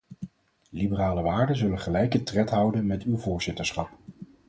Liberale 0.69 1.21
waarden 1.21 1.57
zullen 1.57 1.79
gelijke 1.79 2.23
tred 2.23 2.49
houden 2.49 2.85
met 2.85 3.03
uw 3.03 3.17
voorzitterschap. 3.17 3.89